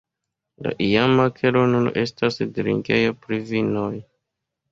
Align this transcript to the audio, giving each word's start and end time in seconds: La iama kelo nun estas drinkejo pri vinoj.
La 0.67 0.71
iama 0.85 1.25
kelo 1.39 1.61
nun 1.73 1.89
estas 2.03 2.39
drinkejo 2.55 3.13
pri 3.27 3.39
vinoj. 3.51 3.93